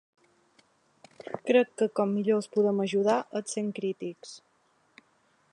[1.49, 4.37] Crec que com millor els podem ajudar és sent crítics.